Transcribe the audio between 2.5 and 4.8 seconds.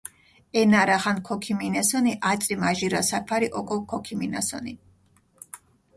მაჟირა საქვარი ოკო ქოქიმინასჷნი.